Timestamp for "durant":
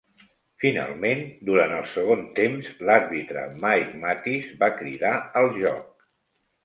1.49-1.73